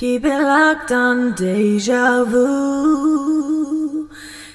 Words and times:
Keep 0.00 0.24
it 0.24 0.42
locked 0.42 0.92
on 0.92 1.34
deja 1.34 2.24
vu 2.24 4.08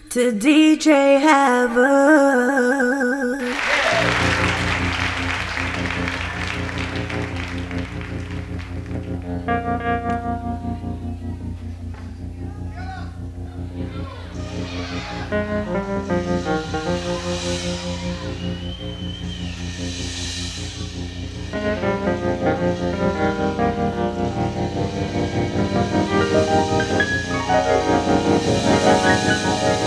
to 0.10 0.32
DJ 0.32 1.20
Havoc. 1.22 2.46
Música 29.26 29.85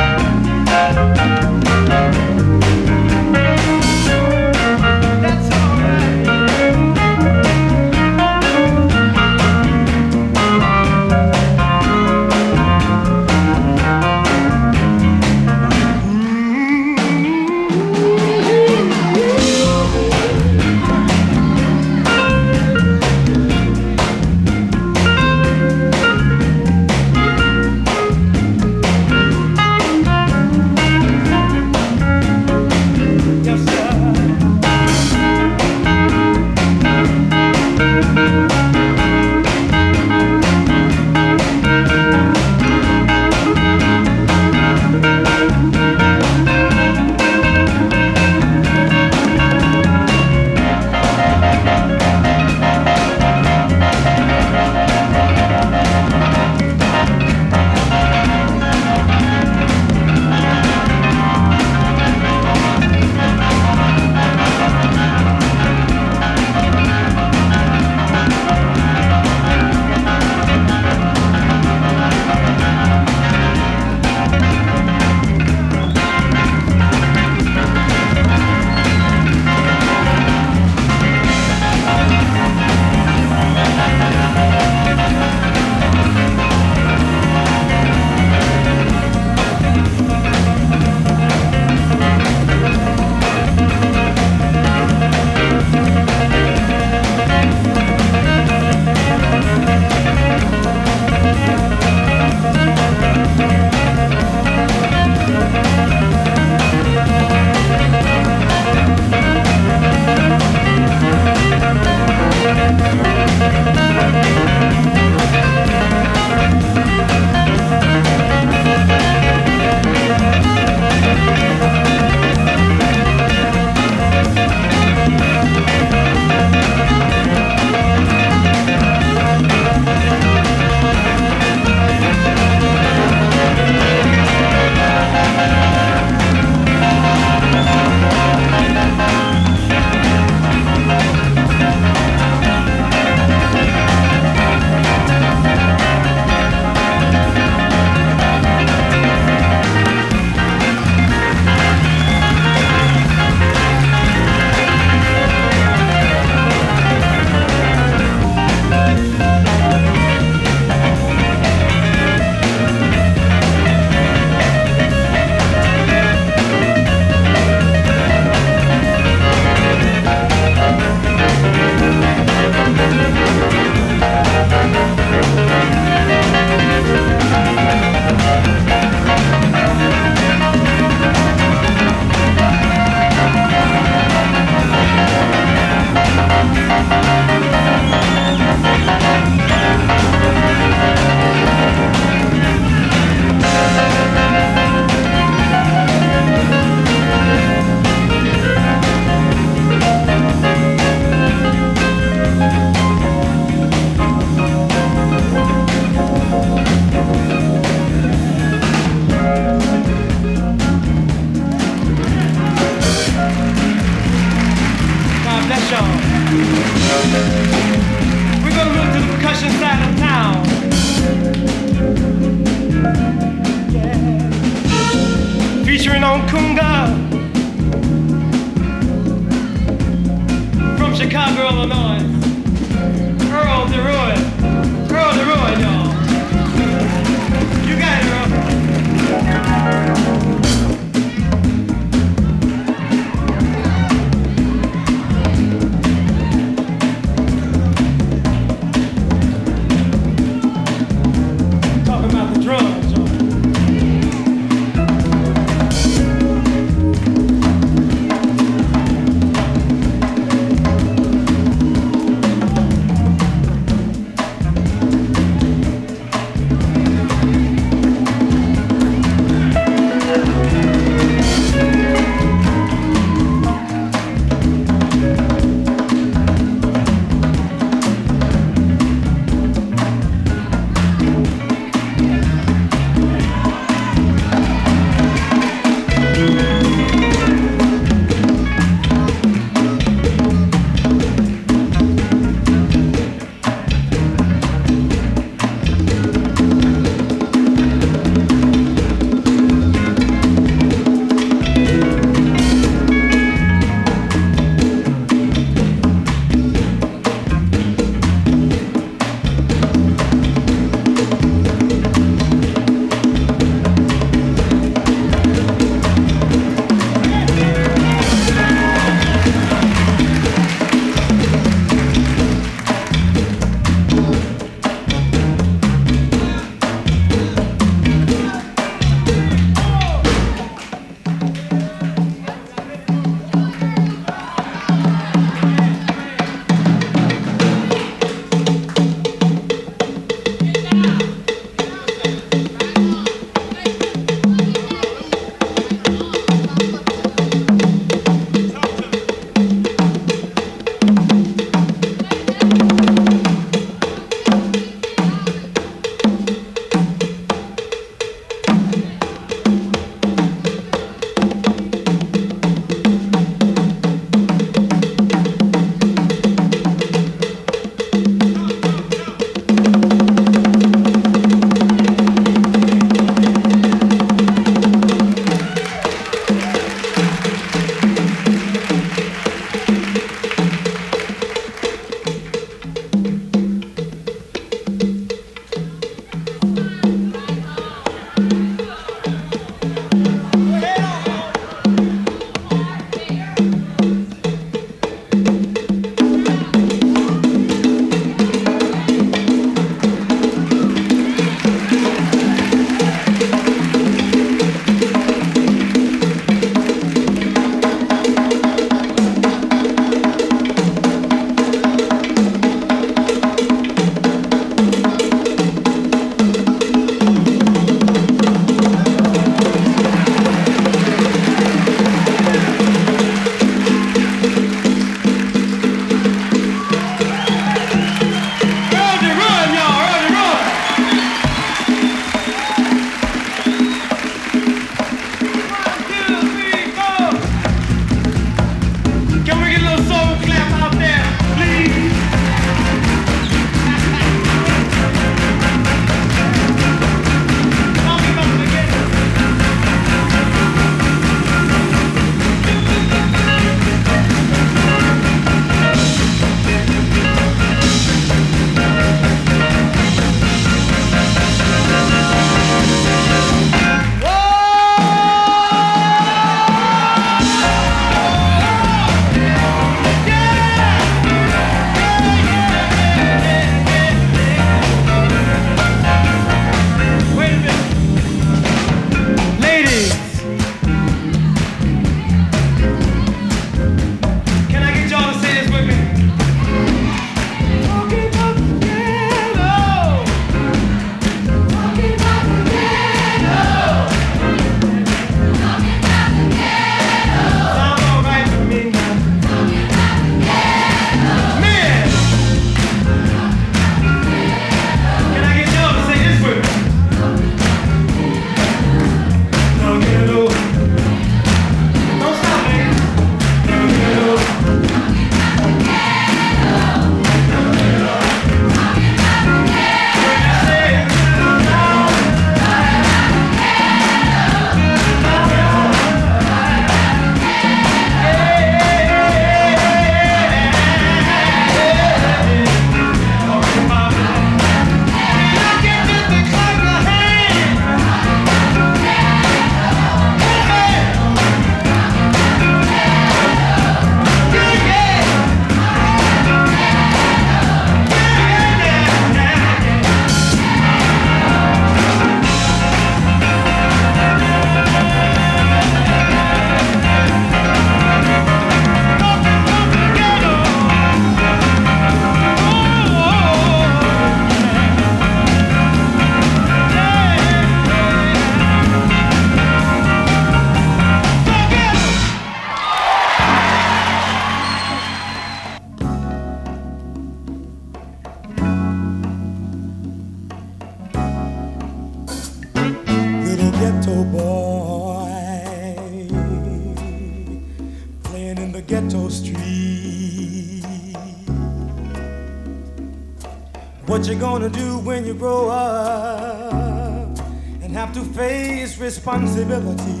responsibility. 598.91 600.00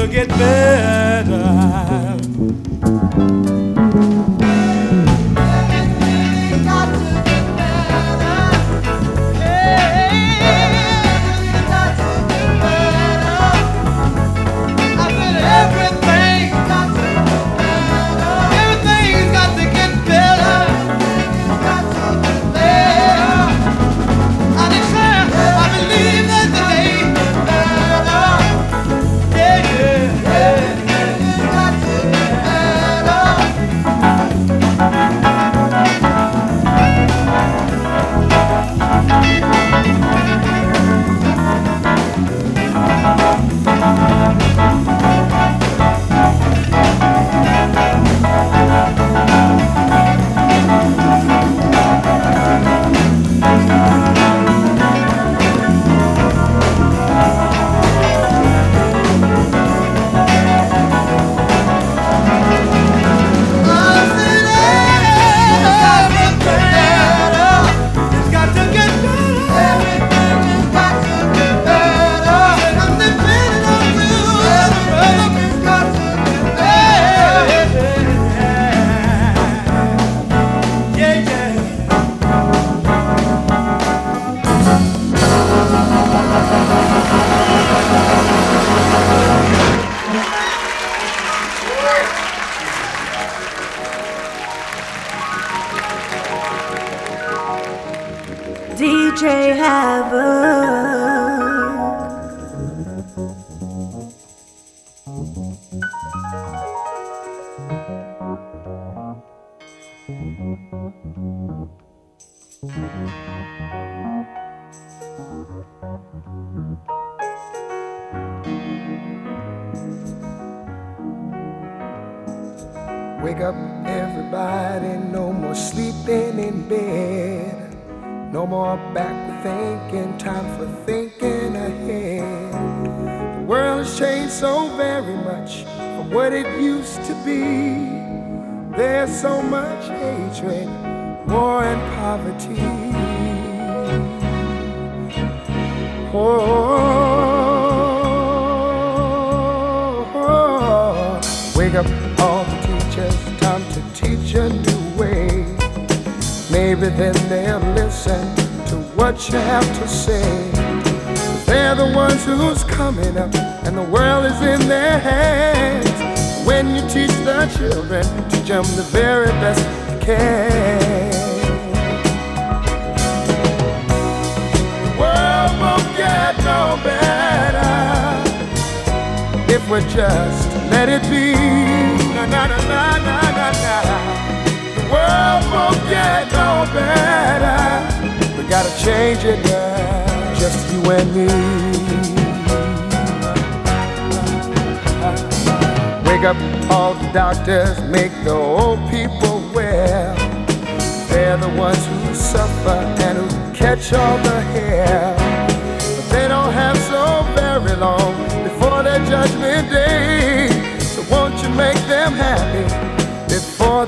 To 0.00 0.08
get 0.08 0.28
better. 0.28 0.59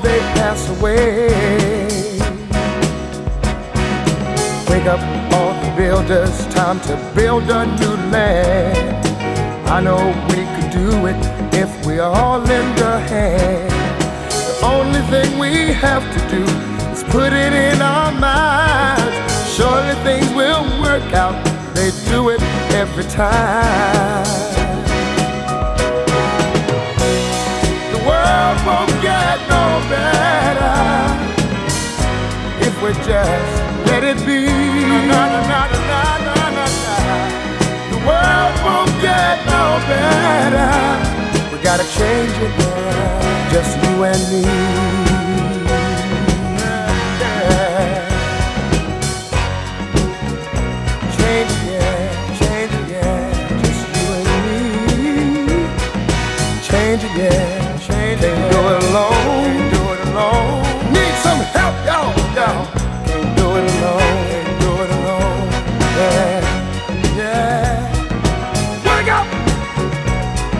They 0.02 0.18
pass 0.36 0.68
away? 0.78 1.28
Wake 4.68 4.86
up 4.86 5.00
all 5.34 5.54
the 5.62 5.72
builders, 5.76 6.46
time 6.54 6.80
to 6.80 6.94
build 7.14 7.44
a 7.50 7.66
new 7.80 7.96
land. 8.10 9.06
I 9.68 9.80
know 9.80 10.02
we 10.28 10.40
could 10.54 10.70
do 10.70 11.06
it 11.06 11.16
if 11.54 11.86
we 11.86 11.98
all 12.00 12.38
lend 12.40 12.78
a 12.80 12.98
hand. 13.00 13.70
The 14.30 14.66
only 14.66 15.00
thing 15.12 15.38
we 15.38 15.72
have 15.72 16.04
to 16.16 16.20
do 16.36 16.42
is 16.92 17.02
put 17.04 17.32
it 17.32 17.52
in 17.52 17.80
our 17.80 18.12
minds. 18.12 19.16
Surely 19.54 19.94
things 20.04 20.28
will 20.34 20.64
work 20.82 21.12
out. 21.12 21.36
They 21.74 21.90
do 22.10 22.30
it 22.30 22.42
every 22.74 23.04
time. 23.04 24.61
Won't 28.64 28.90
get 29.02 29.38
no 29.48 29.80
better 29.90 30.76
if 32.60 32.74
we 32.82 32.92
just 33.04 33.62
let 33.86 34.04
it 34.04 34.18
be. 34.24 34.46
Na, 35.08 35.26
na, 35.32 35.40
na. 35.48 35.62
The 37.90 37.98
world 38.06 38.56
won't 38.64 38.94
get 39.00 39.36
no 39.46 39.64
better. 39.90 40.70
We 41.50 41.58
gotta 41.62 41.86
change 41.98 42.34
it, 42.46 42.52
girl. 42.58 43.20
Just 43.50 43.72
you 43.82 44.04
and 44.04 44.22
me. 44.30 44.42
Yeah. 47.20 48.08
Change 51.16 51.52
it, 51.66 51.90
yeah. 52.90 53.10
Just 53.62 53.82
you 53.94 54.06
and 54.18 54.26
me. 54.46 55.56
Change 56.62 57.02
yeah. 57.18 57.61
Can't 58.14 58.52
do 58.52 58.58
it 58.58 58.82
alone. 58.90 59.10
Can't 59.10 59.74
do 59.74 59.82
it 59.92 60.00
alone. 60.08 60.92
Need 60.92 61.14
some 61.24 61.40
help, 61.56 61.74
y'all. 61.86 62.12
Y'all. 62.36 62.66
Can't 63.06 63.36
do 63.38 63.46
it 63.56 63.64
alone. 63.72 64.20
Can't 64.28 64.60
do 64.60 64.70
it 64.82 64.90
alone. 64.98 65.48
Yeah. 65.96 66.40
Yeah. 67.16 67.88
Wake 68.84 69.08
up, 69.08 69.26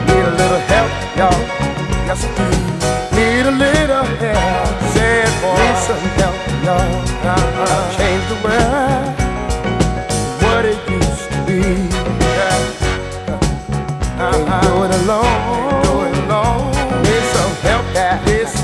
Need 0.08 0.26
a 0.26 0.36
little 0.36 0.64
help, 0.68 0.92
y'all. 1.16 1.40
Yes, 2.06 2.26
I 2.26 2.67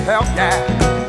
help, 0.05 0.25
yeah. 0.35 1.02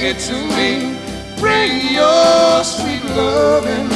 bring 0.00 0.16
it 0.16 0.20
to 0.20 0.32
me. 0.56 0.96
Bring 1.38 1.92
your 1.94 2.64
sweet 2.64 3.04
loving. 3.14 3.88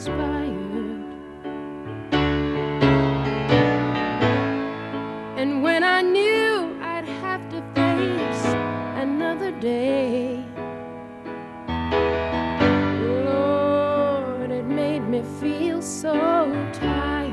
inspired. 0.00 1.04
And 5.36 5.62
when 5.62 5.84
I 5.84 6.00
knew 6.00 6.78
I'd 6.80 7.04
have 7.04 7.46
to 7.50 7.60
face 7.74 8.44
another 8.96 9.50
day, 9.60 10.42
Lord, 13.26 14.50
it 14.50 14.64
made 14.64 15.00
me 15.00 15.22
feel 15.38 15.82
so 15.82 16.14
tired. 16.72 17.30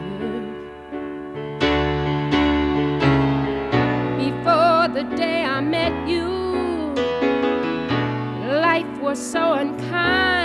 Before 4.18 4.88
the 4.94 5.06
day 5.16 5.46
I 5.46 5.62
met 5.62 5.94
you, 6.06 6.28
life 8.60 9.02
was 9.02 9.20
so 9.20 9.54
unkind. 9.54 10.37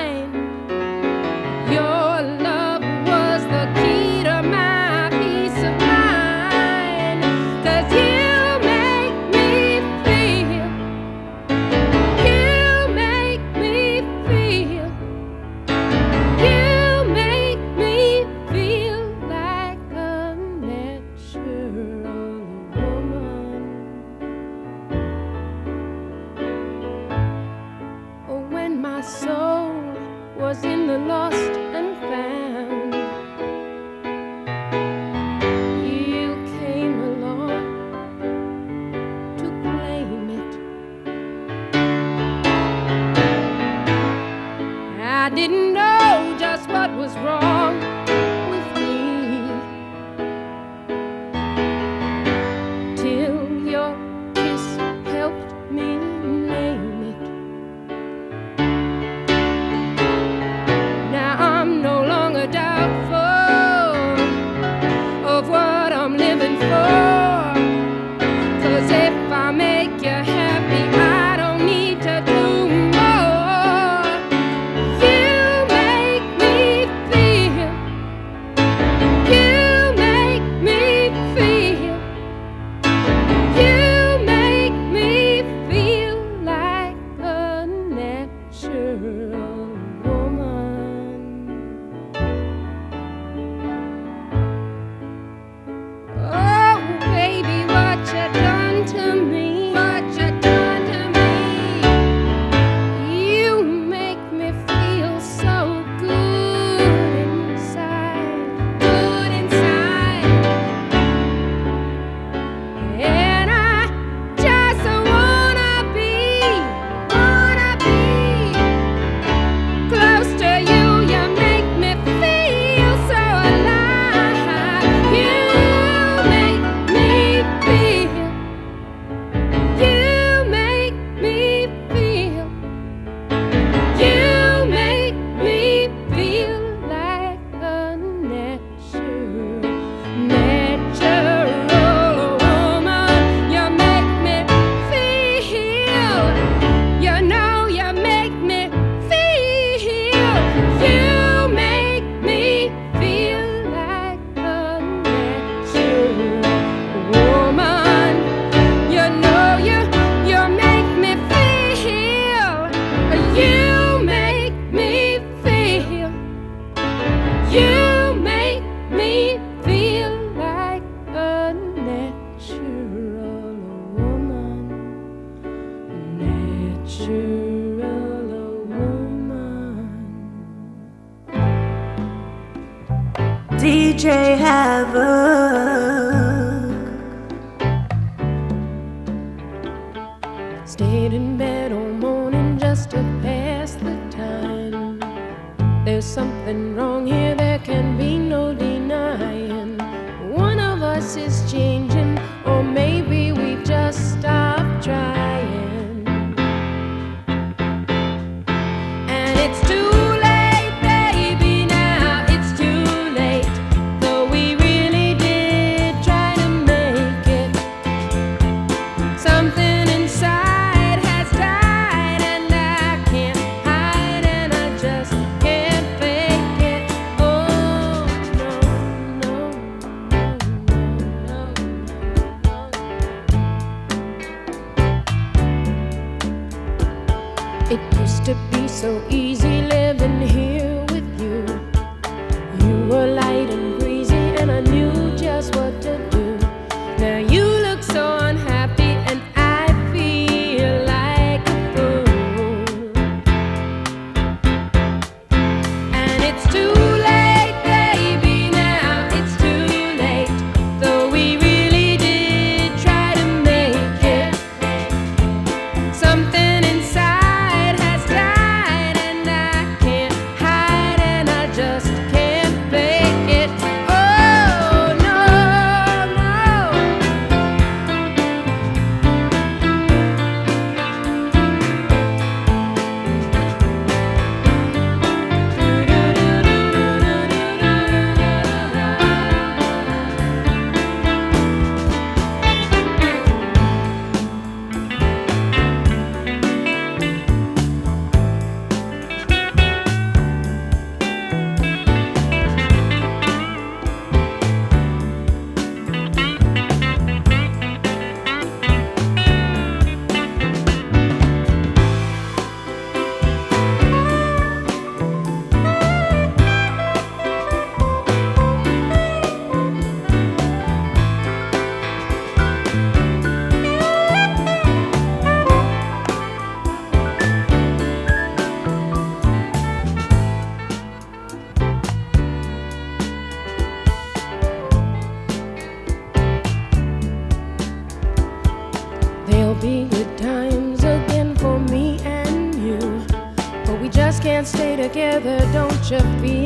Together, 345.23 345.53
don't 345.53 345.91
you 345.91 346.01
feel 346.21 346.42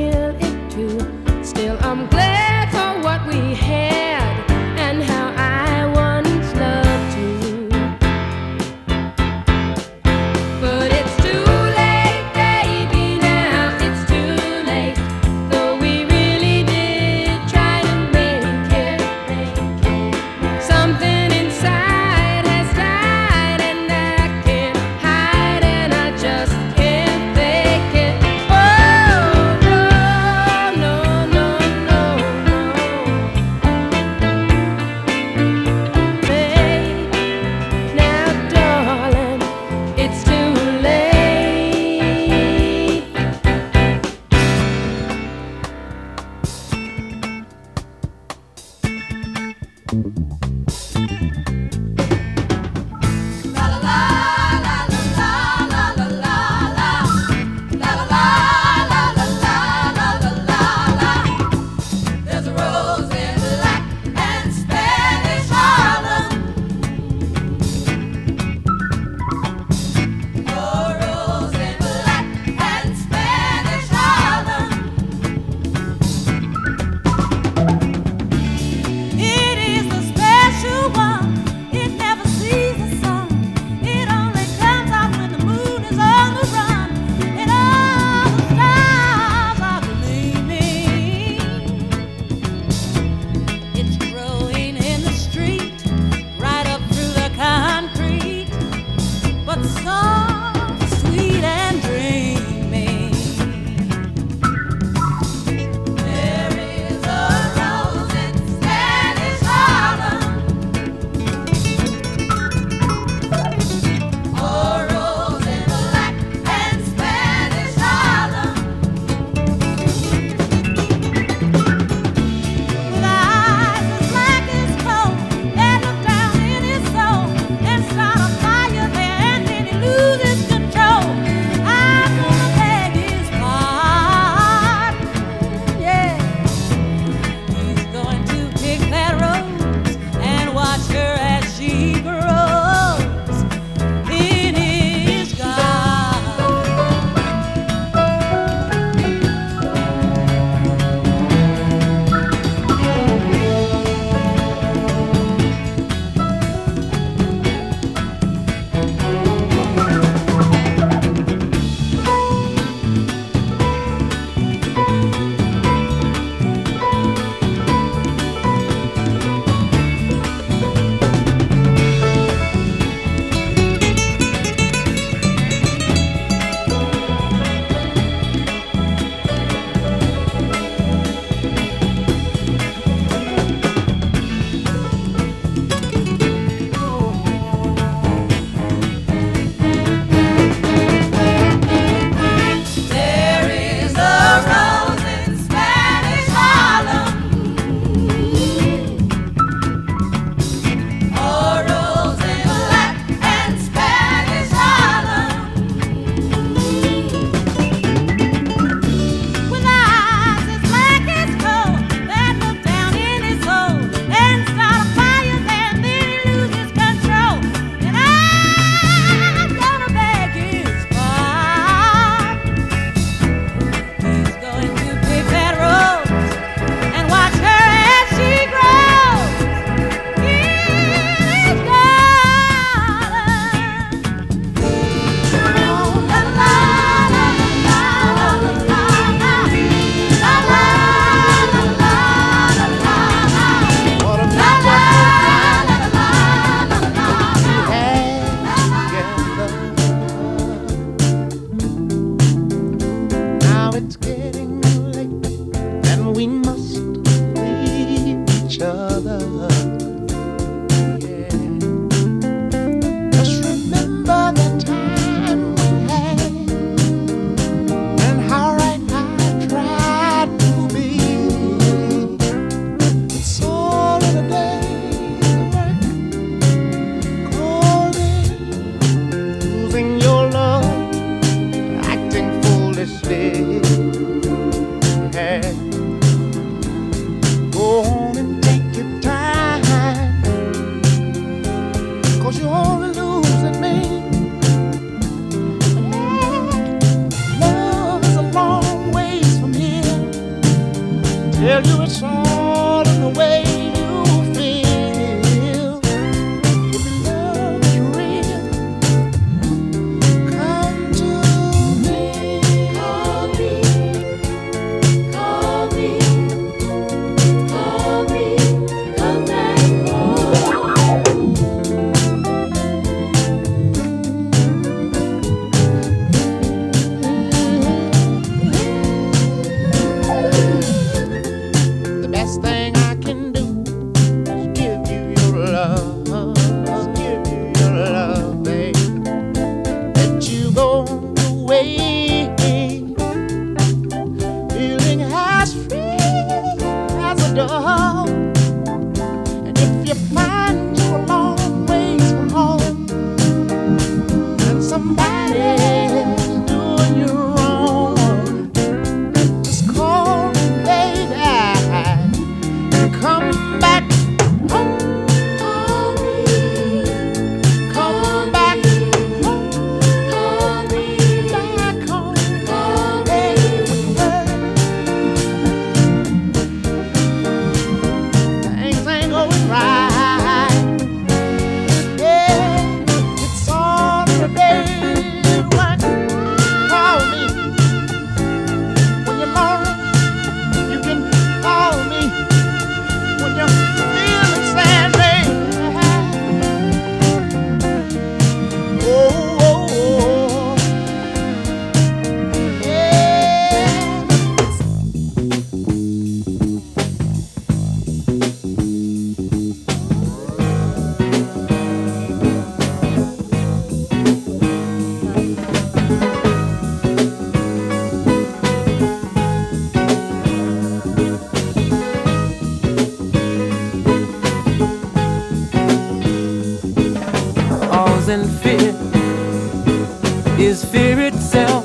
is 430.56 430.64
fear 430.64 430.98
itself. 431.00 431.64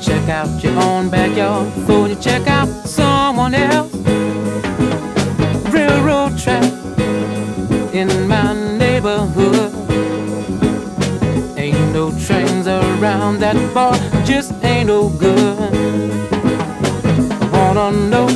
Check 0.00 0.28
out 0.28 0.50
your 0.64 0.76
own 0.82 1.08
backyard 1.08 1.72
before 1.74 2.08
you 2.08 2.16
check 2.16 2.46
out 2.48 2.68
someone 2.86 3.54
else. 3.54 3.94
Railroad 5.72 6.36
track 6.36 6.64
in 7.94 8.08
my 8.26 8.52
neighborhood. 8.82 9.70
Ain't 11.56 11.92
no 11.92 12.10
trains 12.26 12.66
around 12.66 13.38
that 13.44 13.56
far, 13.72 13.94
just 14.24 14.52
ain't 14.64 14.88
no 14.88 15.08
good. 15.08 15.56
Wanna 17.52 17.92
know 18.10 18.28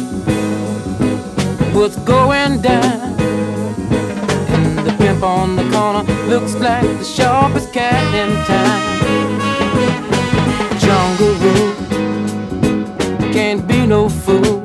what's 1.75 1.97
going 2.13 2.61
down. 2.61 3.02
Looks 6.33 6.55
like 6.55 6.89
the 6.99 7.05
sharpest 7.05 7.75
cat 7.75 8.03
in 8.15 8.31
town. 8.47 8.81
Jungle 10.81 11.35
rule 11.45 11.75
can't 13.35 13.69
be 13.69 13.87
no 13.87 14.09
fool. 14.09 14.63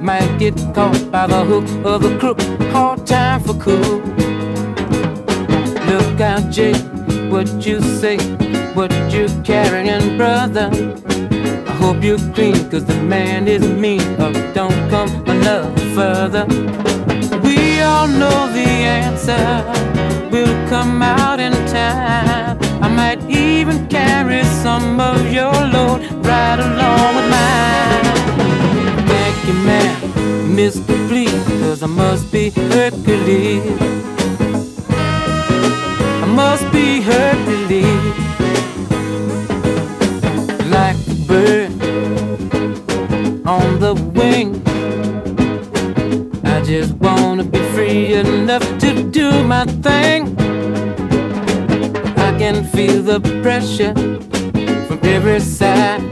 Might 0.00 0.38
get 0.38 0.56
caught 0.74 1.10
by 1.10 1.26
the 1.26 1.44
hook 1.44 1.68
of 1.84 2.00
the 2.04 2.16
crook. 2.18 2.40
Hard 2.72 3.06
time 3.06 3.40
for 3.42 3.52
cool. 3.66 3.98
Look 5.90 6.20
out, 6.22 6.50
Jake, 6.50 6.82
what 7.30 7.48
you 7.66 7.82
say, 7.82 8.16
what 8.72 8.92
you 9.12 9.28
carrying, 9.44 10.16
brother. 10.16 10.70
I 11.68 11.72
hope 11.82 12.02
you're 12.02 12.32
clean, 12.32 12.56
cause 12.70 12.86
the 12.86 12.98
man 13.02 13.46
is 13.46 13.68
mean, 13.68 14.00
or 14.18 14.32
don't 14.54 14.80
come 14.88 15.10
another 15.28 15.70
further. 15.94 16.46
All 17.82 18.06
know 18.08 18.52
the 18.52 18.68
answer 19.00 19.44
will 20.30 20.54
come 20.68 21.02
out 21.02 21.38
in 21.40 21.52
time. 21.66 22.58
I 22.82 22.88
might 22.88 23.20
even 23.30 23.86
carry 23.88 24.42
some 24.62 25.00
of 25.00 25.32
your 25.32 25.52
load 25.52 26.00
right 26.24 26.58
along 26.58 27.16
with 27.16 27.28
mine. 27.30 28.04
Thank 29.06 29.36
you, 29.46 29.54
man, 29.64 29.96
Mr. 30.56 30.94
Please, 31.08 31.44
cause 31.60 31.82
I 31.82 31.86
must 31.86 32.32
be 32.32 32.50
Hercules. 32.50 33.62
I 36.24 36.26
must 36.26 36.70
be 36.72 37.00
Hercules. 37.00 38.16
Like 40.70 40.98
the 41.04 41.16
bird 41.28 41.72
on 43.46 43.78
the 43.80 43.94
wing. 44.14 44.61
Do 49.32 49.44
my 49.44 49.64
thing. 49.86 50.20
I 52.28 52.30
can 52.38 52.64
feel 52.64 53.02
the 53.02 53.20
pressure 53.42 53.94
from 54.86 55.00
every 55.02 55.40
side. 55.40 56.02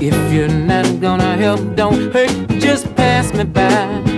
If 0.00 0.16
you're 0.32 0.56
not 0.72 1.00
gonna 1.00 1.36
help, 1.36 1.60
don't 1.76 2.12
hurt, 2.12 2.34
just 2.60 2.94
pass 2.96 3.32
me 3.32 3.44
by. 3.44 4.13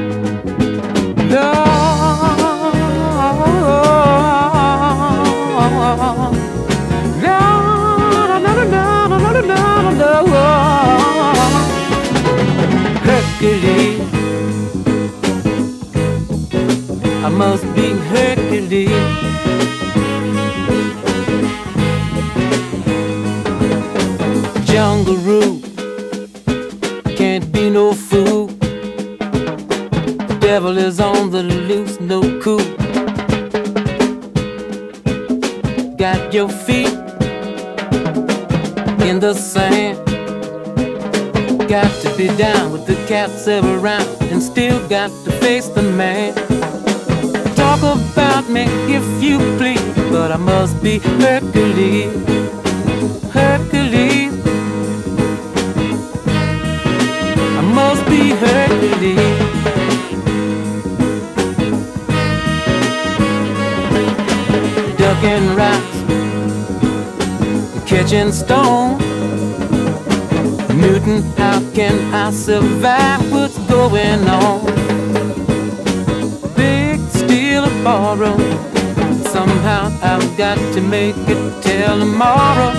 I 17.27 17.29
must 17.29 17.64
be 17.74 17.91
Hercules. 18.12 18.89
Jungle 24.64 25.16
rule 25.16 25.61
can't 27.16 27.51
be 27.53 27.68
no 27.68 27.95
fool. 27.95 28.47
Devil 30.39 30.79
is 30.79 31.01
on 31.01 31.31
the 31.31 31.43
loose, 31.43 31.99
no 31.99 32.20
cool. 32.41 32.68
Got 35.97 36.33
your 36.33 36.49
feet 36.49 36.95
in 39.09 39.18
the 39.18 39.35
sand. 39.35 39.99
Got 41.68 41.91
to 42.03 42.16
be 42.16 42.29
down 42.37 42.70
with 42.70 42.87
the 42.87 42.95
cats 43.09 43.49
around 43.49 44.07
and 44.31 44.41
still 44.41 44.79
got 44.89 45.11
to 45.24 45.33
face 45.41 45.66
the 45.66 45.83
man. 45.83 46.16
must 50.67 50.83
be 50.83 50.99
Hercules, 50.99 52.12
Hercules. 53.31 54.35
I 57.57 57.62
must 57.73 58.05
be 58.11 58.31
Hercules. 58.31 59.37
Ducking 64.99 65.55
rocks, 65.55 65.99
catching 67.89 68.33
stone. 68.33 68.99
Newton, 70.81 71.23
how 71.37 71.61
can 71.75 71.95
I 72.12 72.33
survive 72.33 73.31
what's 73.31 73.57
going 73.69 74.27
on? 74.27 74.95
make 80.89 81.16
it 81.16 81.62
till 81.62 81.99
tomorrow. 81.99 82.72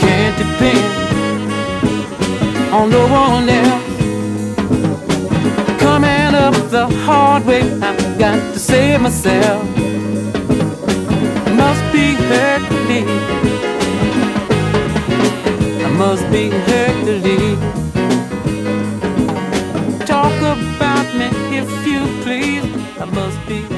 Can't 0.00 0.36
depend 0.38 0.84
on 2.72 2.90
no 2.90 3.06
one 3.06 3.48
else. 3.48 3.84
Coming 5.80 6.34
up 6.34 6.54
the 6.70 6.86
hard 7.04 7.44
way, 7.46 7.62
I've 7.80 8.18
got 8.18 8.38
to 8.52 8.58
save 8.58 9.00
myself. 9.00 9.62
Must 11.54 11.92
be 11.92 12.14
hurt, 12.14 12.62
I 15.82 15.88
must 15.96 16.30
be 16.32 16.50
hurt. 16.50 16.79
Talk 20.06 20.36
about 20.40 21.06
me 21.16 21.28
if 21.56 21.86
you 21.86 22.00
please. 22.22 22.64
I 22.98 23.04
must 23.04 23.38
be 23.46 23.69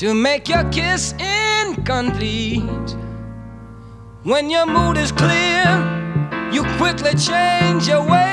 to 0.00 0.14
make 0.14 0.48
your 0.48 0.64
kiss 0.70 1.12
incomplete. 1.18 2.96
When 4.22 4.48
your 4.48 4.64
mood 4.64 4.96
is 4.96 5.12
clear, 5.12 5.66
you 6.50 6.64
quickly 6.78 7.14
change 7.16 7.86
your 7.86 8.08
way. 8.08 8.29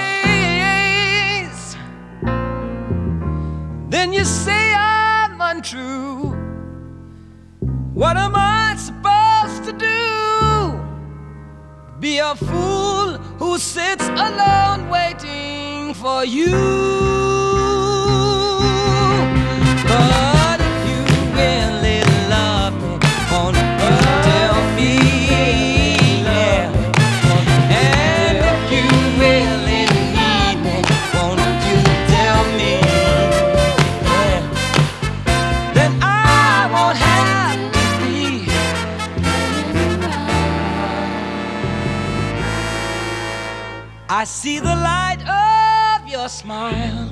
See 44.43 44.59
the 44.59 44.75
light 44.75 45.17
of 45.27 46.07
your 46.07 46.29
smile 46.29 47.09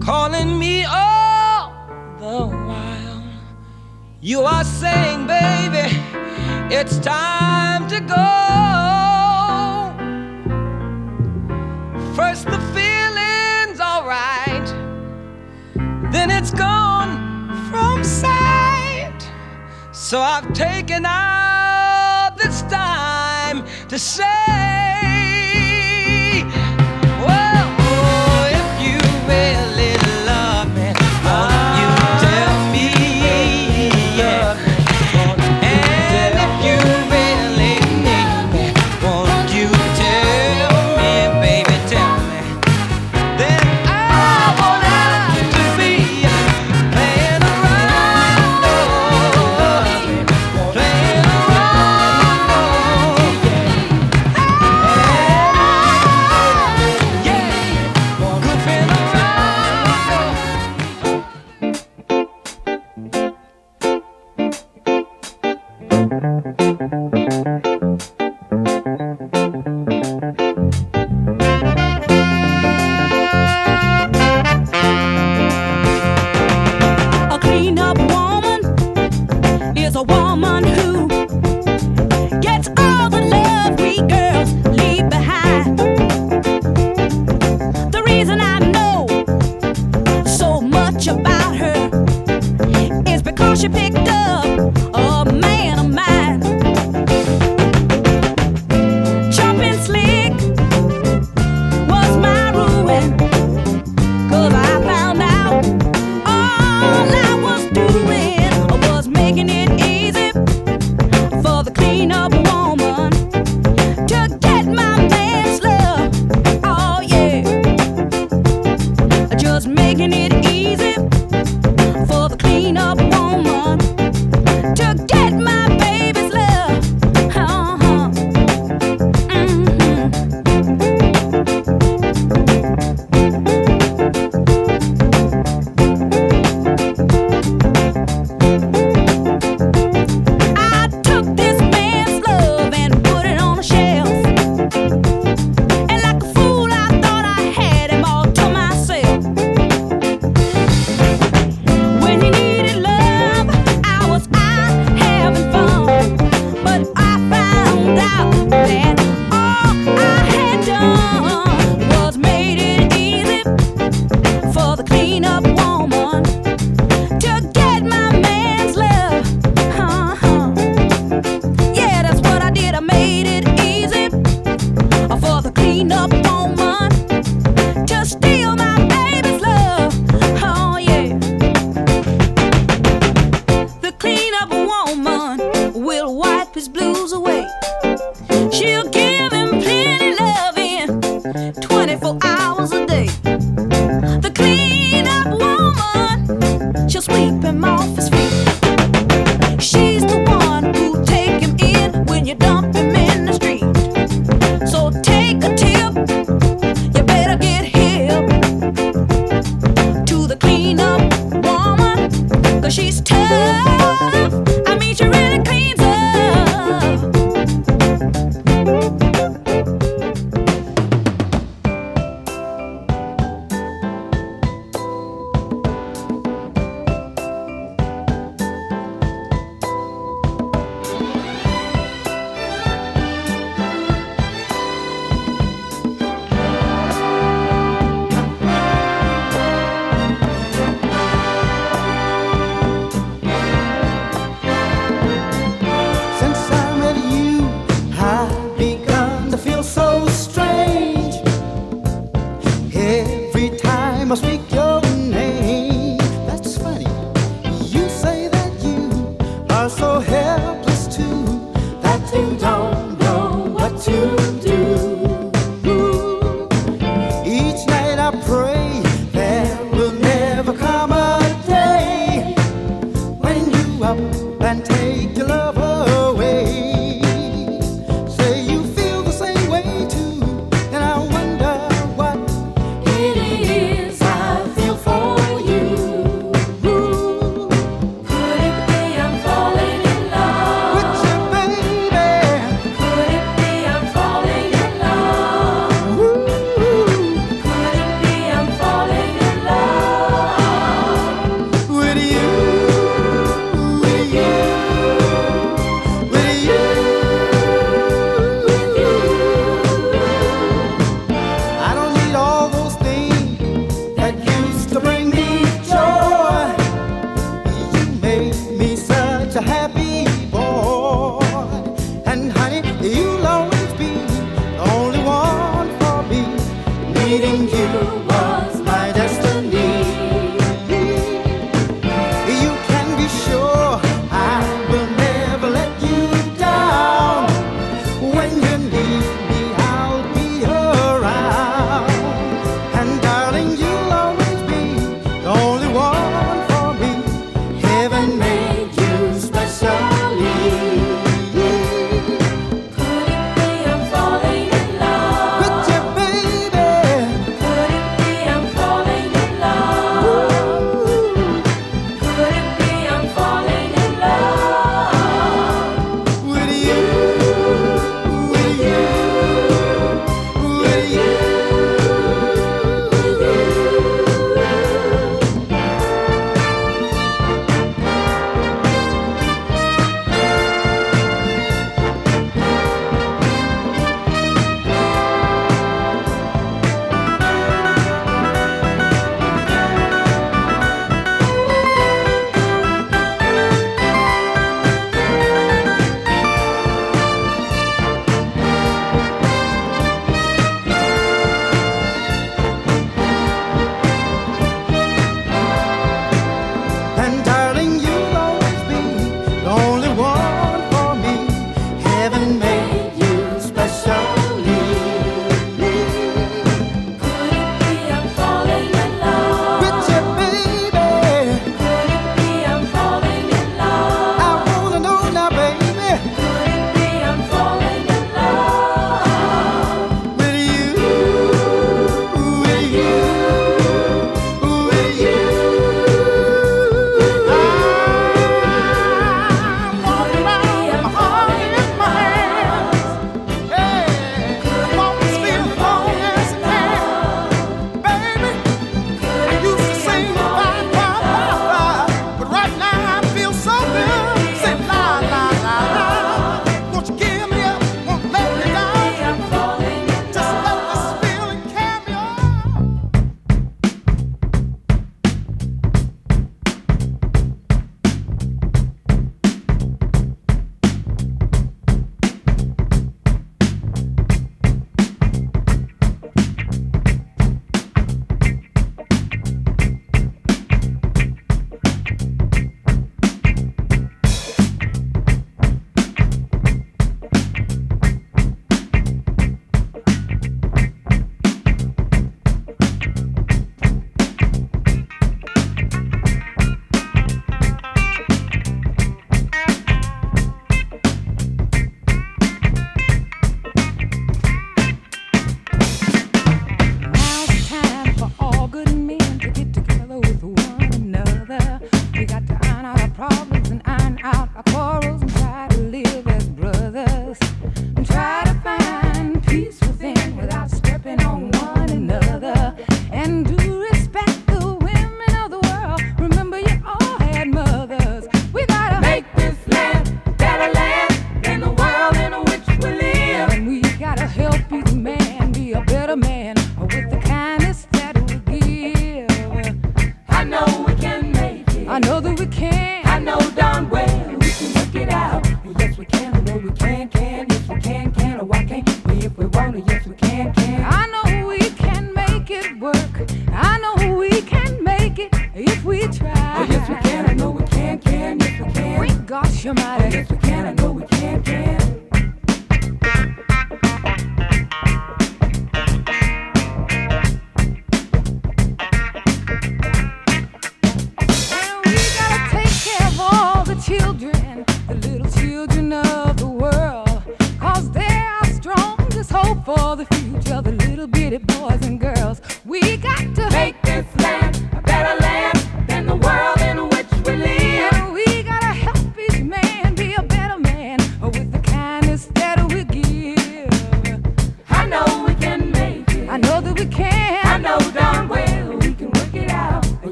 calling 0.00 0.56
me 0.56 0.84
all 0.84 1.72
the 2.20 2.46
while. 2.46 3.24
You 4.20 4.42
are 4.42 4.62
saying, 4.62 5.26
baby, 5.26 5.88
it's 6.72 6.96
time 7.00 7.88
to 7.88 7.98
go. 7.98 8.28
First, 12.14 12.44
the 12.44 12.60
feeling's 12.72 13.80
alright, 13.80 14.68
then 16.12 16.30
it's 16.30 16.52
gone 16.52 17.12
from 17.68 18.04
sight. 18.04 19.28
So 19.90 20.20
I've 20.20 20.52
taken 20.52 21.04
out 21.04 22.36
this 22.36 22.62
time 22.62 23.66
to 23.88 23.98
say. 23.98 24.99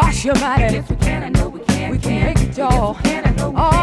I 0.00 0.12
know 0.12 0.34
that 0.34 0.88
we 0.88 0.96
can. 0.96 1.22
I 1.24 1.28
know 1.28 1.48
darn 1.48 1.58
well 1.58 1.90
we 1.90 1.98
can 1.98 3.77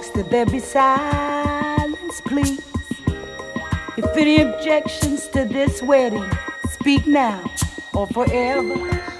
ask 0.00 0.14
that 0.14 0.30
there 0.30 0.46
be 0.46 0.58
silence, 0.58 2.22
please. 2.22 2.64
If 3.98 4.16
any 4.16 4.40
objections 4.40 5.28
to 5.28 5.44
this 5.44 5.82
wedding, 5.82 6.24
speak 6.70 7.06
now 7.06 7.44
or 7.92 8.06
forever, 8.06 8.78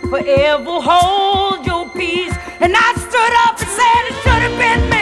forever 0.09 0.81
hold 0.81 1.66
your 1.66 1.87
peace. 1.91 2.35
And 2.61 2.72
I 2.74 2.91
stood 3.07 3.35
up 3.45 3.61
and 3.61 3.70
said 3.78 4.03
it 4.09 4.16
should 4.22 4.43
have 4.47 4.59
been 4.59 4.91
me. 4.91 5.00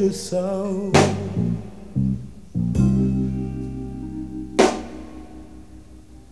you 0.00 0.12
so. 0.12 0.90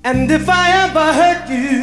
And 0.04 0.30
if 0.30 0.48
I 0.48 0.64
ever 0.84 1.12
hurt 1.12 1.50
you, 1.50 1.77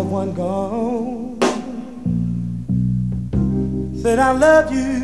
loved 0.00 0.12
one 0.12 0.32
gone. 0.32 1.38
Said, 4.00 4.18
I 4.18 4.30
love 4.32 4.72
you. 4.72 4.99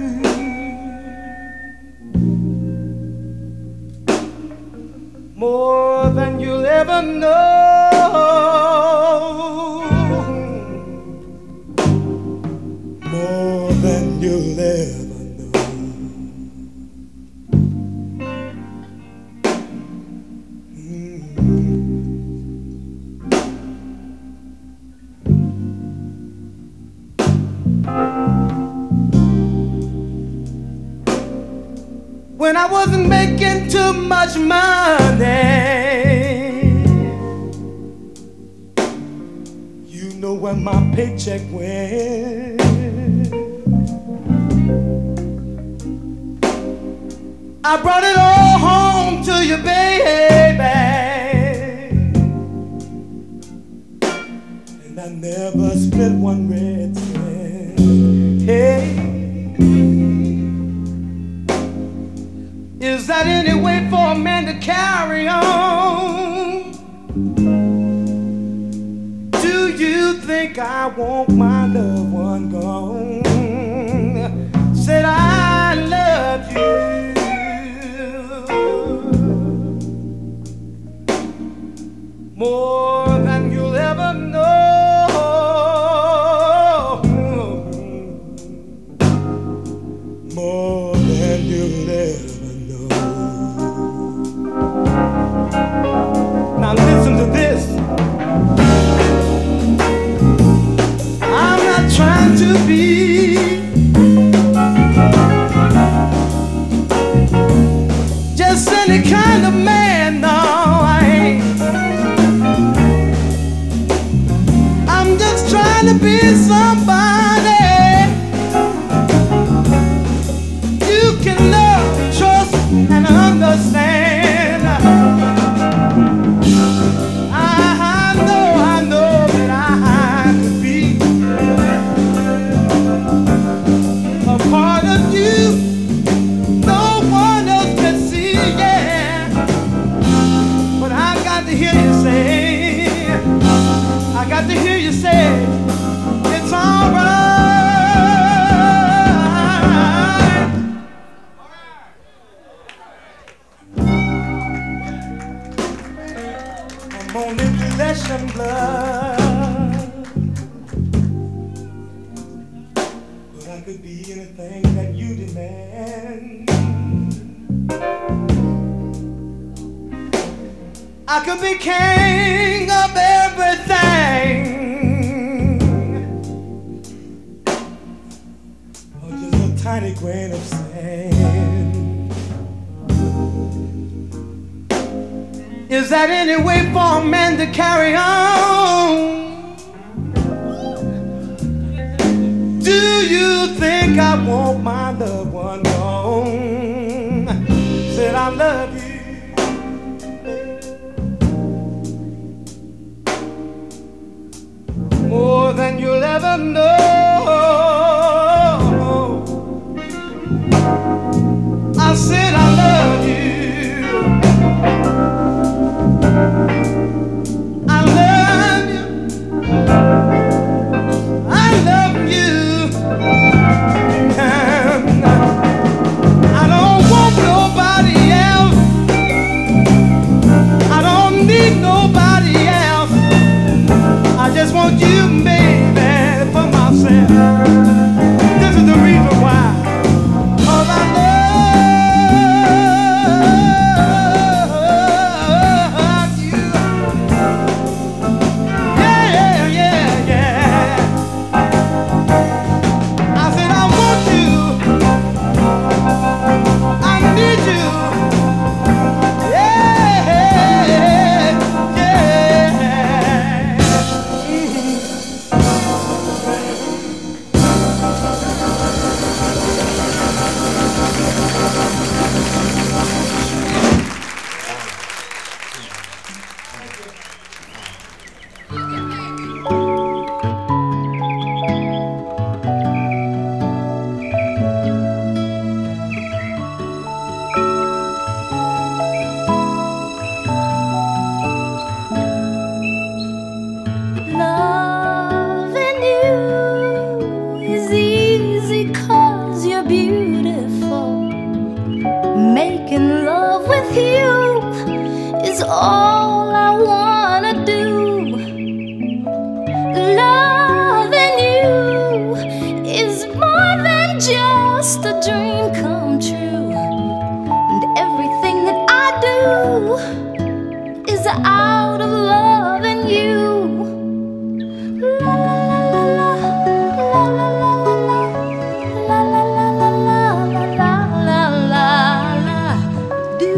much 34.27 34.39
money. 34.39 35.37
You 39.87 40.15
know 40.15 40.35
where 40.35 40.55
my 40.55 40.93
paycheck 40.95 41.43
went. 41.51 42.61
I 47.65 47.83
brought 47.83 48.05
it 48.05 48.17
all 48.17 48.59
home 48.59 49.25
to 49.25 49.47
you, 49.47 49.57
baby. 49.59 50.46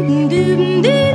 dümdüz 0.07 1.08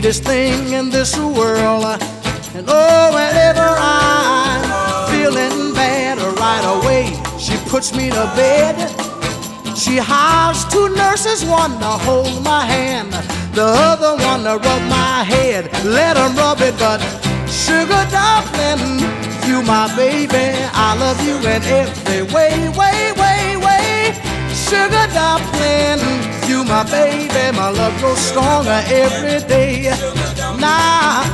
sweetest 0.00 0.24
thing 0.24 0.72
in 0.72 0.88
this 0.88 1.14
world. 1.18 1.84
And 2.54 2.64
oh, 2.66 3.10
whenever 3.12 3.68
I'm 3.76 4.62
feeling 5.12 5.74
bad 5.74 6.16
right 6.40 6.64
away, 6.76 7.04
she 7.38 7.54
puts 7.68 7.94
me 7.94 8.08
to 8.08 8.24
bed. 8.34 8.76
She 9.76 9.98
hires 9.98 10.64
two 10.72 10.88
nurses, 10.96 11.44
one 11.44 11.72
to 11.80 11.92
hold 12.06 12.42
my 12.42 12.64
hand, 12.64 13.12
the 13.54 13.66
other 13.66 14.16
one 14.24 14.44
to 14.44 14.56
rub 14.56 14.82
my 14.88 15.22
head. 15.22 15.70
Let 15.84 16.14
them 16.14 16.34
rub 16.34 16.62
it, 16.62 16.78
but 16.78 17.00
sugar 17.46 18.04
dumpling, 18.08 19.04
you 19.46 19.60
my 19.62 19.84
baby, 19.96 20.56
I 20.72 20.96
love 20.98 21.20
you 21.26 21.36
in 21.40 21.62
every 21.80 22.22
way, 22.32 22.70
way, 22.70 23.12
way, 23.20 23.56
way. 23.58 24.14
Sugar 24.48 25.06
you 25.12 26.29
my 26.70 26.84
baby, 26.84 27.56
my 27.56 27.68
love 27.68 27.98
grows 27.98 28.18
stronger 28.18 28.80
every 28.86 29.46
day. 29.48 29.90
Now, 30.58 31.24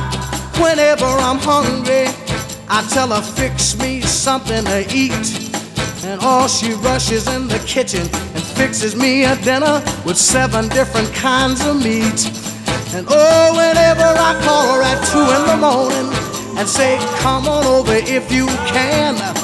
whenever 0.59 1.05
I'm 1.05 1.37
hungry, 1.37 2.07
I 2.67 2.81
tell 2.91 3.09
her 3.09 3.21
fix 3.21 3.77
me 3.77 4.01
something 4.01 4.65
to 4.65 4.79
eat. 4.91 5.53
And 6.03 6.19
all 6.21 6.47
she 6.47 6.73
rushes 6.73 7.27
in 7.27 7.47
the 7.47 7.59
kitchen 7.67 8.01
and 8.33 8.43
fixes 8.57 8.95
me 8.95 9.25
a 9.25 9.35
dinner 9.43 9.83
with 10.05 10.17
seven 10.17 10.69
different 10.69 11.13
kinds 11.13 11.63
of 11.63 11.75
meat. 11.77 12.19
And 12.95 13.05
oh, 13.07 13.53
whenever 13.53 14.09
I 14.29 14.33
call 14.43 14.73
her 14.73 14.81
at 14.81 14.99
two 15.11 15.27
in 15.37 15.43
the 15.51 15.57
morning 15.57 16.57
and 16.57 16.67
say, 16.67 16.97
come 17.21 17.47
on 17.47 17.63
over 17.65 17.93
if 17.93 18.31
you 18.31 18.47
can. 18.65 19.36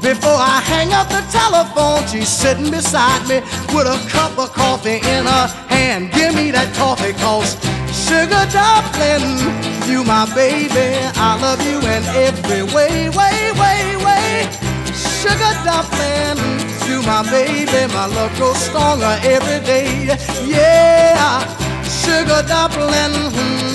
Before 0.00 0.38
I 0.38 0.60
hang 0.62 0.92
up 0.92 1.08
the 1.08 1.22
telephone, 1.30 2.06
she's 2.06 2.28
sitting 2.28 2.70
beside 2.70 3.26
me 3.28 3.40
with 3.74 3.86
a 3.86 3.98
cup 4.08 4.38
of 4.38 4.52
coffee 4.52 5.02
in 5.02 5.26
her 5.26 5.46
hand. 5.68 6.12
Give 6.12 6.34
me 6.34 6.52
that 6.52 6.72
coffee, 6.74 7.12
cause 7.18 7.58
sugar 7.90 8.46
dumpling, 8.54 9.26
you 9.90 10.04
my 10.04 10.24
baby. 10.34 10.94
I 11.18 11.34
love 11.42 11.60
you 11.66 11.78
in 11.82 12.02
every 12.14 12.62
way, 12.62 13.10
way, 13.10 13.50
way, 13.58 13.96
way. 13.98 14.46
Sugar 14.94 15.54
dumpling, 15.66 16.38
you 16.86 17.02
my 17.02 17.26
baby. 17.28 17.92
My 17.92 18.06
love 18.06 18.34
grows 18.36 18.56
stronger 18.56 19.18
every 19.26 19.60
day. 19.66 20.14
Yeah, 20.46 21.42
sugar 21.84 22.46
dumpling. 22.46 23.34
Hmm. 23.34 23.67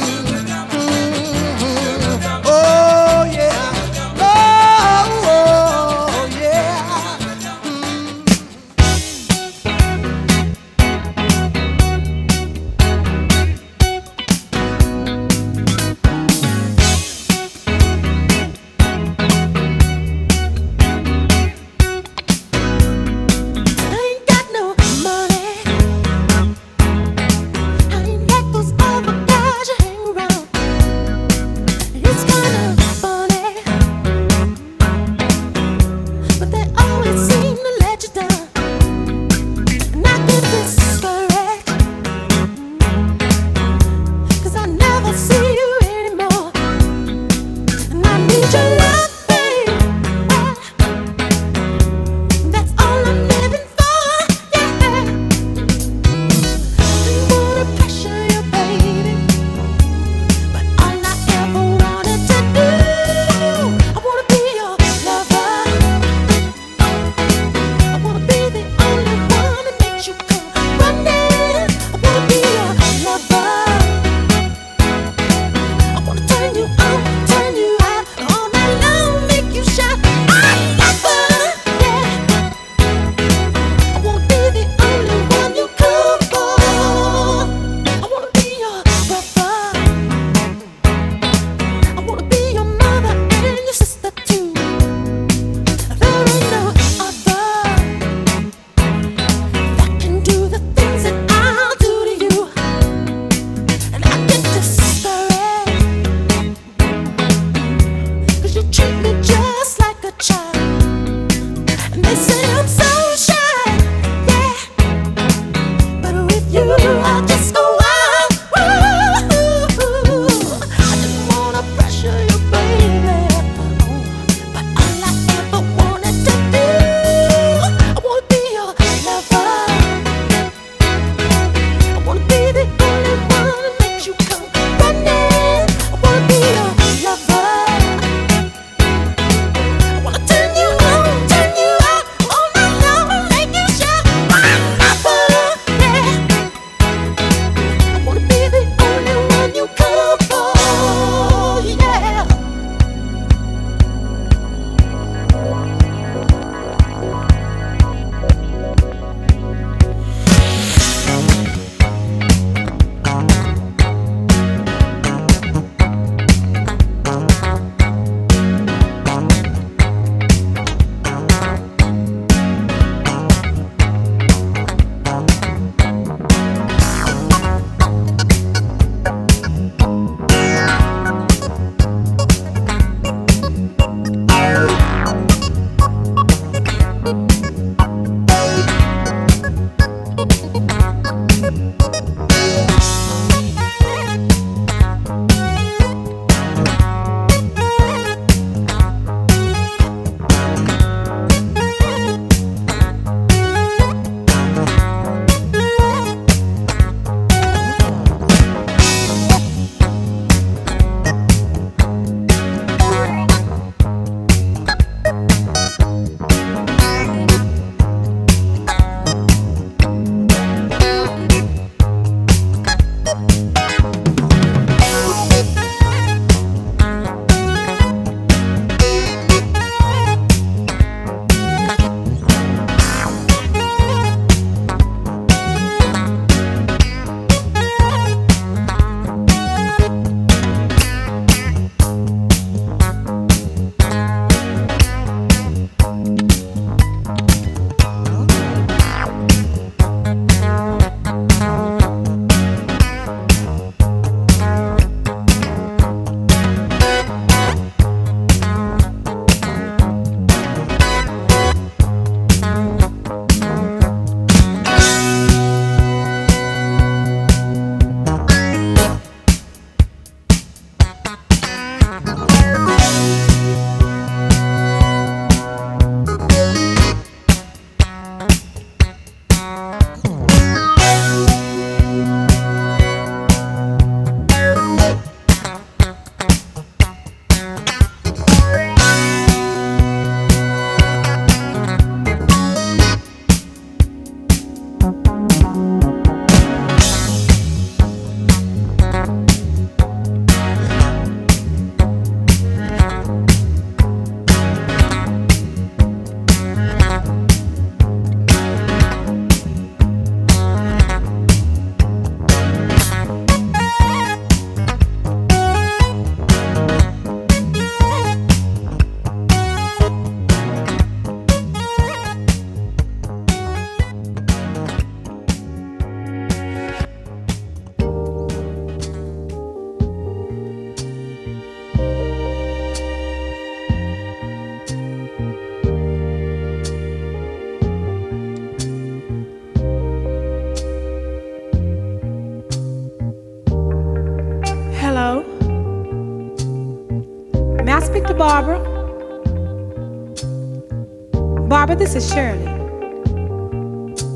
Barbara, 351.74 351.88
this 351.88 351.96
is 351.96 352.14
Shirley. 352.14 352.46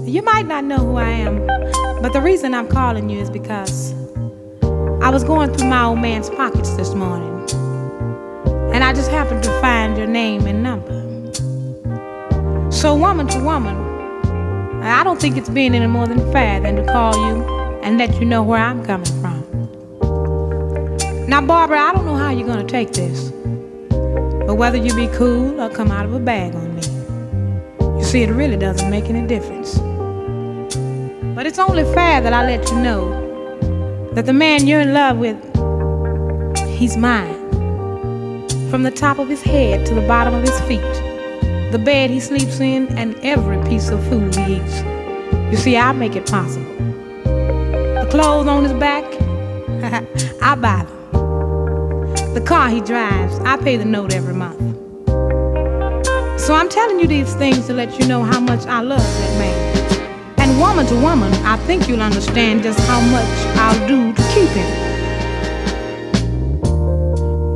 You 0.05 0.21
might 0.21 0.45
not 0.45 0.63
know 0.63 0.77
who 0.77 0.97
I 0.97 1.09
am, 1.09 1.43
but 2.03 2.13
the 2.13 2.21
reason 2.21 2.53
I'm 2.53 2.67
calling 2.67 3.09
you 3.09 3.19
is 3.19 3.31
because 3.31 3.93
I 5.01 5.09
was 5.09 5.23
going 5.23 5.51
through 5.51 5.67
my 5.67 5.85
old 5.85 5.97
man's 5.97 6.29
pockets 6.29 6.75
this 6.75 6.93
morning, 6.93 7.34
and 8.75 8.84
I 8.84 8.93
just 8.93 9.09
happened 9.09 9.41
to 9.43 9.49
find 9.59 9.97
your 9.97 10.05
name 10.05 10.45
and 10.45 10.61
number. 10.61 10.93
So, 12.71 12.93
woman 12.93 13.25
to 13.29 13.39
woman, 13.39 13.75
I 14.84 15.03
don't 15.03 15.19
think 15.19 15.35
it's 15.35 15.49
being 15.49 15.73
any 15.73 15.88
more 15.88 16.05
than 16.05 16.19
fair 16.31 16.59
than 16.59 16.75
to 16.75 16.85
call 16.85 17.15
you 17.15 17.43
and 17.81 17.97
let 17.97 18.19
you 18.19 18.25
know 18.25 18.43
where 18.43 18.61
I'm 18.61 18.85
coming 18.85 19.19
from. 19.19 19.41
Now, 21.27 21.41
Barbara, 21.41 21.79
I 21.79 21.91
don't 21.91 22.05
know 22.05 22.17
how 22.17 22.29
you're 22.29 22.47
gonna 22.47 22.67
take 22.67 22.91
this, 22.91 23.31
but 24.45 24.57
whether 24.57 24.77
you 24.77 24.93
be 24.93 25.07
cool 25.17 25.59
or 25.59 25.71
come 25.71 25.89
out 25.89 26.05
of 26.05 26.13
a 26.13 26.19
bag 26.19 26.53
see, 28.18 28.23
it 28.23 28.31
really 28.31 28.57
doesn't 28.57 28.89
make 28.89 29.06
any 29.06 29.27
difference. 29.27 29.77
But 31.35 31.45
it's 31.45 31.60
only 31.60 31.84
fair 31.94 32.19
that 32.19 32.34
I 32.34 32.44
let 32.48 32.68
you 32.72 32.80
know 32.80 33.03
that 34.14 34.26
the 34.26 34.34
man 34.34 34.65
you're 34.65 34.81
in 34.81 34.91
love 34.94 35.18
with, 35.18 35.38
he's 36.68 36.98
mine. 36.98 37.38
From 38.72 38.81
the 38.81 38.89
top 38.91 39.19
of 39.19 39.30
his 39.30 39.44
head 39.44 39.85
to 39.85 39.94
the 39.94 40.06
bottom 40.07 40.34
of 40.34 40.41
his 40.41 40.60
feet, 40.61 40.94
the 41.72 41.80
bed 41.84 42.10
he 42.10 42.19
sleeps 42.19 42.60
in, 42.60 42.88
and 42.98 43.15
every 43.22 43.61
piece 43.69 43.89
of 43.89 44.03
food 44.10 44.34
he 44.34 44.56
eats. 44.56 44.81
You 45.52 45.57
see, 45.57 45.77
I 45.77 45.91
make 45.91 46.15
it 46.15 46.26
possible. 46.26 46.73
The 47.23 48.07
clothes 48.10 48.48
on 48.48 48.64
his 48.64 48.73
back, 48.73 49.06
I 50.41 50.56
buy 50.56 50.85
them. 50.85 52.34
The 52.34 52.41
car 52.41 52.69
he 52.69 52.81
drives, 52.81 53.38
I 53.39 53.57
pay 53.57 53.77
the 53.77 53.85
note 53.85 54.11
every 54.11 54.34
month. 54.34 54.86
So 56.47 56.53
I'm 56.55 56.69
telling 56.69 56.97
you 57.01 57.07
these 57.07 57.33
things 57.33 57.67
to 57.67 57.73
let 57.73 57.99
you 57.99 58.07
know 58.07 58.23
how 58.23 58.39
much 58.39 58.65
I 58.67 58.79
love 58.79 59.01
that 59.01 59.37
man. 59.37 60.39
And 60.39 60.57
woman 60.57 60.85
to 60.85 60.95
woman, 60.95 61.33
I 61.43 61.57
think 61.67 61.89
you'll 61.89 62.01
understand 62.01 62.63
just 62.63 62.79
how 62.87 63.01
much 63.01 63.27
I'll 63.57 63.85
do 63.85 64.13
to 64.13 64.21
keep 64.33 64.47
him. 64.51 64.71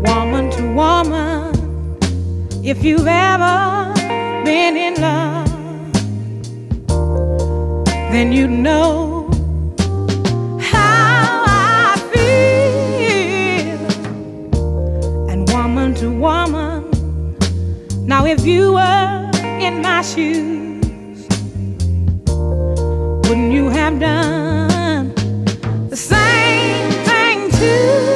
Woman 0.04 0.52
to 0.58 0.64
woman, 0.74 1.56
if 2.66 2.84
you've 2.84 3.08
ever 3.08 3.94
been 4.44 4.76
in 4.76 4.96
love, 4.96 5.48
then 8.12 8.34
you 8.34 8.50
know 8.50 9.30
how 10.60 11.46
I 11.48 11.96
feel. 12.12 13.80
And 15.30 15.50
woman 15.50 15.96
to 15.96 16.12
woman, 16.12 16.61
now 18.12 18.26
if 18.26 18.46
you 18.46 18.74
were 18.74 19.32
in 19.66 19.82
my 19.82 20.02
shoes, 20.02 21.26
wouldn't 23.24 23.54
you 23.54 23.70
have 23.70 23.98
done 24.02 25.16
the 25.88 25.96
same 25.96 26.92
thing 27.08 27.50
too? 27.52 28.10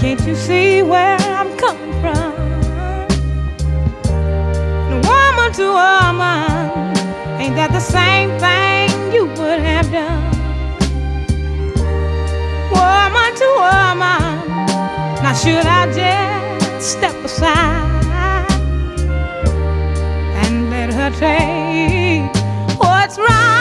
Can't 0.00 0.20
you 0.26 0.34
see 0.34 0.82
where 0.82 1.18
I'm 1.38 1.50
coming 1.62 1.92
from? 2.02 2.32
Woman 5.10 5.50
to 5.58 5.66
woman, 5.78 6.96
ain't 7.40 7.54
that 7.54 7.70
the 7.72 7.84
same 7.98 8.30
thing 8.40 8.45
Woman. 13.54 14.48
Now 15.22 15.34
should 15.34 15.66
I 15.66 15.86
just 15.92 16.92
step 16.92 17.14
aside 17.24 18.50
and 20.42 20.70
let 20.70 20.92
her 20.92 21.10
take 21.10 22.30
what's 22.78 23.18
rightfully 23.18 23.55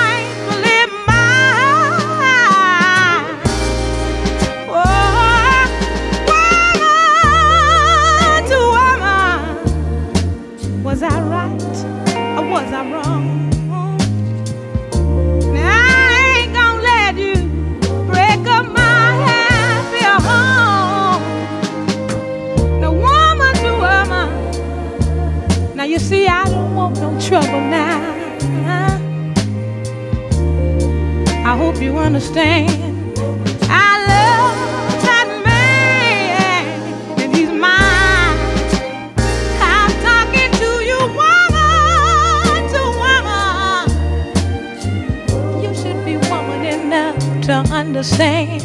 trouble 27.28 27.60
now. 27.62 28.14
I 31.44 31.58
hope 31.58 31.82
you 31.82 31.98
understand. 31.98 32.70
I 33.64 33.98
love 34.12 34.56
that 35.02 35.28
man, 35.44 36.66
and 37.20 37.36
he's 37.36 37.50
mine. 37.50 38.38
I'm 39.60 39.92
talking 40.06 40.52
to 40.62 40.70
you, 40.90 41.00
woman 41.22 42.62
to 42.74 42.82
woman. 43.02 43.86
You 45.64 45.72
should 45.74 46.00
be 46.06 46.18
woman 46.30 46.62
enough 46.66 47.18
to 47.48 47.54
understand. 47.74 48.65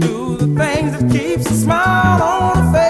do 0.00 0.36
the 0.36 0.46
things 0.46 0.92
that 0.92 1.10
keeps 1.10 1.46
a 1.50 1.54
smile 1.54 2.22
on 2.22 2.56
her 2.56 2.72
face. 2.72 2.83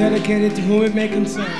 dedicated 0.00 0.54
to 0.56 0.62
whom 0.62 0.82
it 0.82 0.94
may 0.94 1.08
concern. 1.08 1.59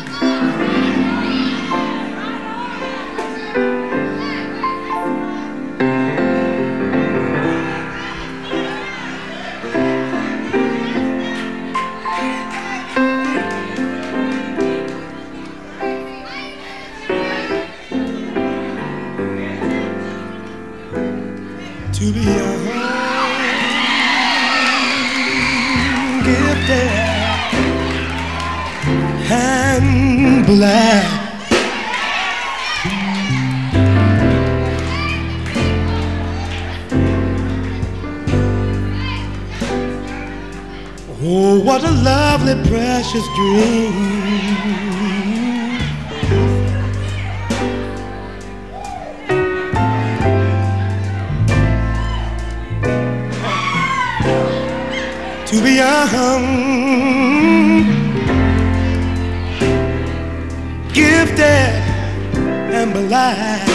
lovely, 42.45 42.69
precious 42.69 43.27
dream. 43.37 43.93
To 55.47 55.63
be 55.63 55.75
young, 55.75 56.45
gifted, 60.93 61.45
and 62.73 62.93
blind. 62.93 63.71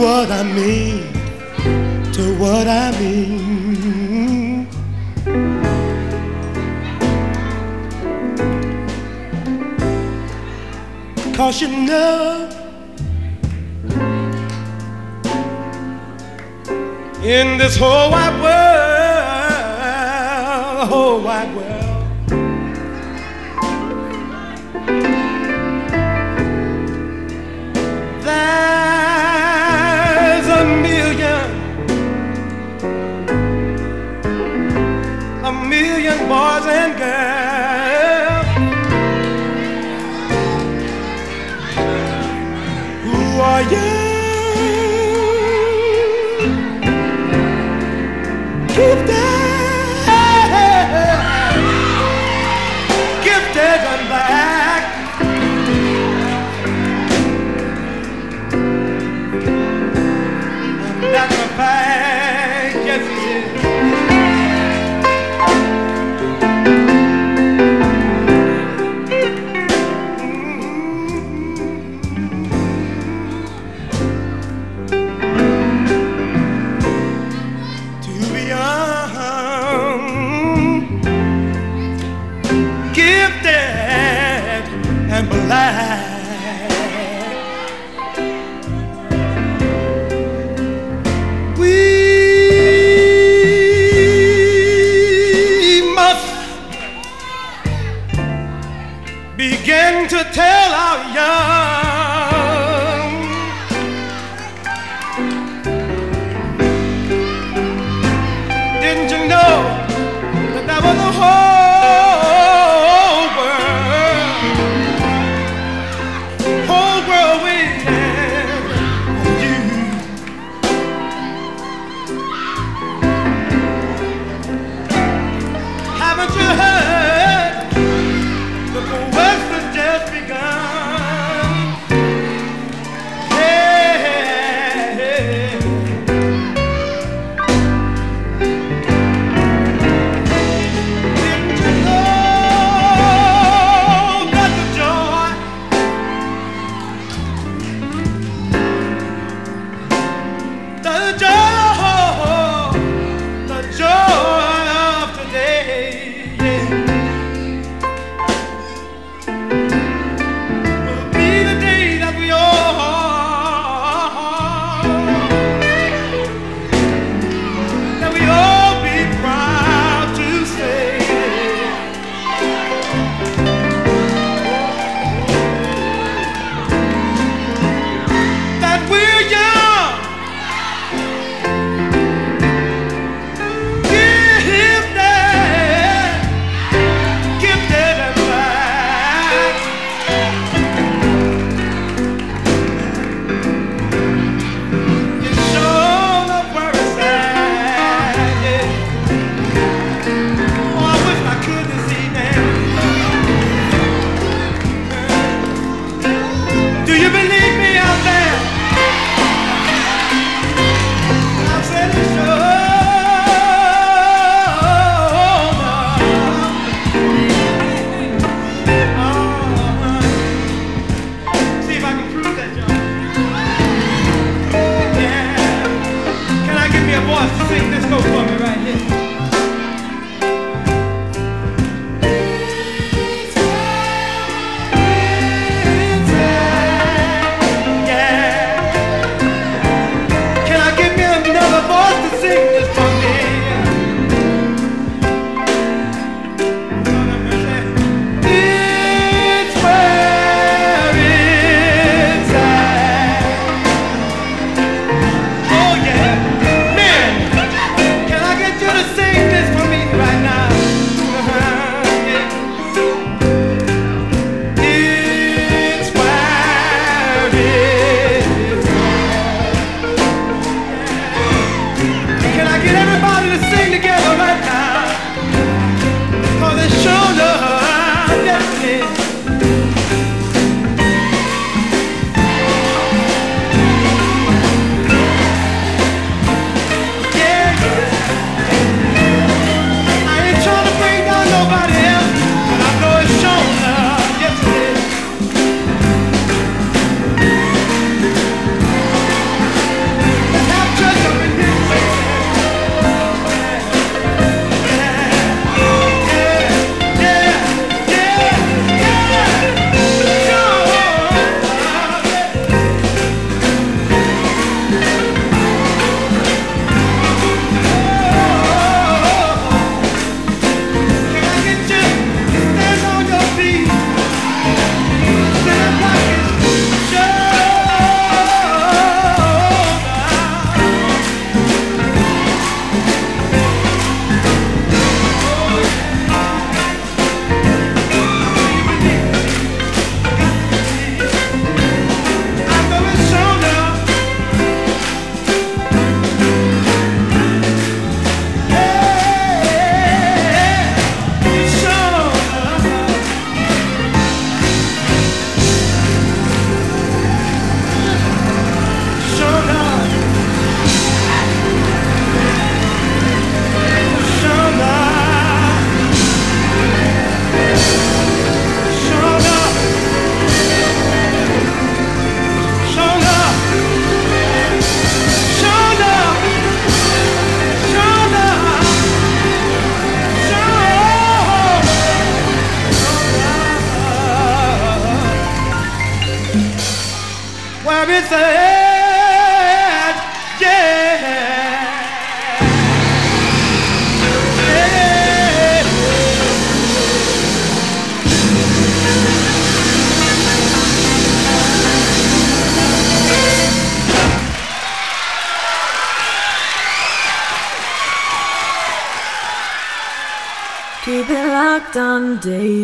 what 0.00 0.30
I 0.30 0.42
mean, 0.42 1.12
to 2.14 2.34
what 2.38 2.66
I 2.66 2.90
mean. 2.98 4.66
Cause 11.34 11.60
you 11.60 11.68
know, 11.68 12.48
in 17.22 17.58
this 17.58 17.76
whole 17.76 18.10
wide 18.10 18.40
world, 18.40 18.88
whole 20.88 21.20
wide 21.20 21.54
world. 21.54 21.69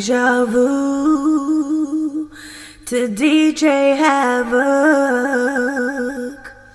Deja 0.07 0.45
vu 0.45 0.76